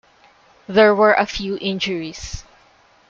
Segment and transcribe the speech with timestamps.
[0.65, 2.43] There were a few injuries.